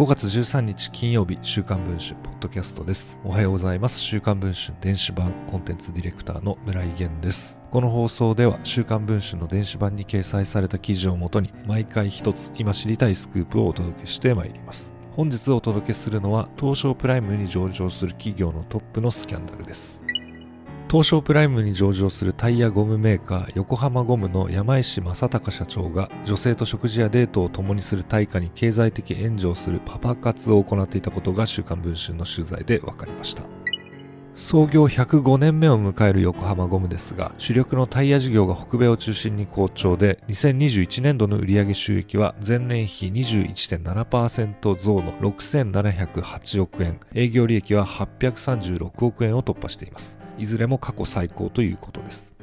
[0.00, 3.18] 5月13日金曜日週刊文春ポッドキャストです。
[3.22, 4.00] おはようございます。
[4.00, 7.60] 週刊文春電子版コンテンツディレクターの村井源です。
[7.70, 14.90] この放送では週刊文春の電子版に掲載された記事をもとに毎回一つ今知りたいスクープをお届けしてまいります。
[15.16, 20.00] 本日お届けするのは東証プライムに上場する企業のトップのスキャンダルです。
[20.90, 33.44] 東証プライムに上場するタイヤゴムメーカー横浜ゴムの山石正隆社長が女性と食事やデートを共にする対価に経済的援助をするパパ活を行っていたことが週刊文春の取材で分かりました。
[34.36, 47.00] 創業105年目を迎える横浜ゴムですが主力のタイヤ事業が北米を中心に好調で2021年度の売上収益は前年比21.7%増の6708億円。
[47.14, 50.18] 営業利益は836億円を突破しています。
[50.38, 52.34] いずれも過去最高ということです。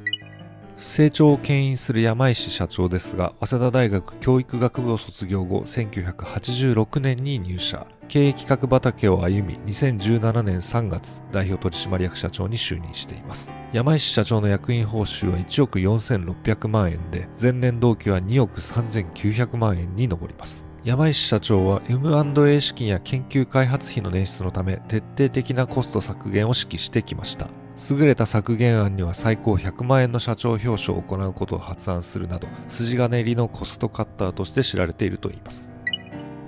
[0.78, 7.86] 成長を牽引する山石社長ですが早稲田大学教育学部を卒業後1986年に入社。
[8.06, 13.52] 経営企画畑を歩み2017年3月代表取締役社長に就任しています。
[13.72, 20.67] 山石社長の役員報酬は1億4600万円で前年同期は2億3900万円に上ります。
[20.88, 27.48] 山石社長は M&A 資金や研究開発費の捻出のため徹底的なコスト削減を指揮してきました。
[27.90, 35.68] 優れた削減案には最高100万円の社長表彰を行うことを発案するなど筋金入りのコストカッターとして知られているといいます。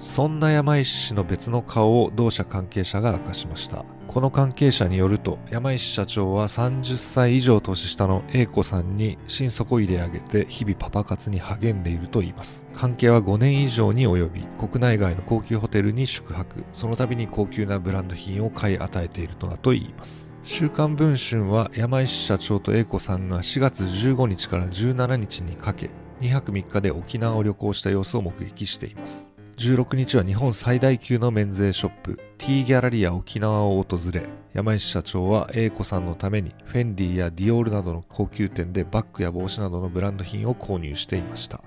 [0.00, 3.84] そんな山石氏の別の顔を同社関係者が明かしました。
[4.06, 12.64] この関係者によると山石社長は30歳以上年下の A 子さんに心底入れ上げて日々パパ活に励んでいるといいます。
[12.72, 16.64] 関係は5年以上に及び国内外の高級ホテルに宿泊。
[16.72, 20.32] その度に高級なブランド品を買い与えているのだといいます。
[20.44, 29.29] 週刊文春は山石社長と英子さんが4月15日から17日にかけ2泊3日で沖縄を旅行した様子を目撃しています。
[29.60, 41.62] 16日は日本最大級の免税ショップ T ギャラリア沖縄を訪れ山石社長は A 子さんのためにフェンディやディオールなどの高級店でバッグや帽子などのブランド品を購入していました。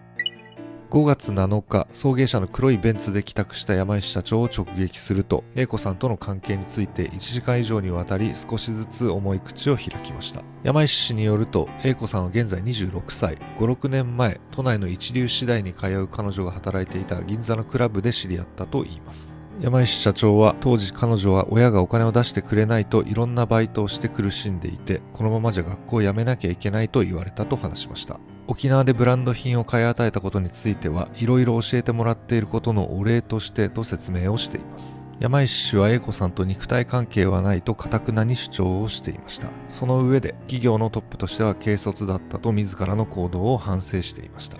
[0.94, 10.44] 5月7日、送迎車の黒いベンツで帰宅した山石社長を直撃すると、英子さんとの関係について1時間以上にわたり少しずつ重い口を開きました。
[10.62, 19.36] 山石氏によると、英子さんは現在26歳、5、6年前、都内の一流次第に通う彼女が働いていた銀座のクラブで知り合ったといいます。
[19.62, 35.02] 山石社長は当時彼女は親がお金を出してくれないといろんなバイトをして苦しんでいてこのままじゃ学校を辞めなきゃいけないと言われたと話しました沖縄でブランド品を買い与えたことについてはいろいろ教えてもらっていることのお礼としてと説明をしています。
[35.20, 39.48] 山石氏は英子さんと肉体関係はないと堅くなに主張をしていました。
[39.70, 44.58] その上で企業のトップとしては軽率だったと自らの行動を反省していました。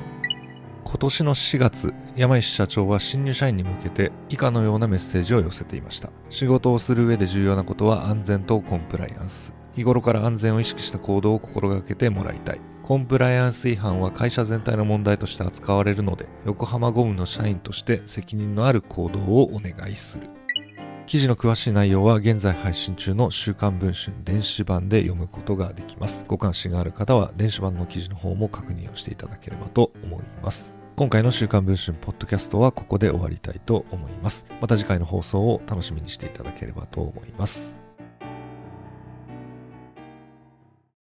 [0.86, 6.10] 今年の4月山石社長は新入社員に向けて以下のようなメッセージを寄せていました。
[6.30, 9.54] 仕事をする上で重要なことは安全とコンプライアンス。
[9.76, 12.62] 日頃から安全を意識した行動を心がけてもらいたい。
[12.84, 20.30] コンプライアンス違反は会社全体の問題として扱われるので横浜ゴムの社員として責任のある行動をお願いする。
[21.06, 26.26] 記事の詳しい内容は現在配信中の週刊文春電子版で読むことができます。
[26.28, 30.76] ご関心がある方は電子版の記事の方も確認をしていただければと思います。
[30.96, 34.46] 今回の週刊文春ポッドキャストはここで終わりたいと思います。
[34.60, 37.83] また次回の放送を楽しみにしていただければと思います。